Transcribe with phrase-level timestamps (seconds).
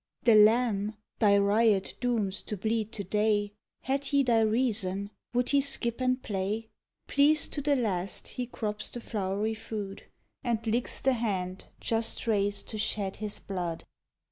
[0.23, 3.51] The lamb, thy riot dooms to bleed to day,
[3.83, 6.69] Had he thy reason, would he skip and play?
[7.05, 10.05] Pleased to the last he crops the flowery food,
[10.43, 13.83] And licks the hand just rais'd to shed his blood.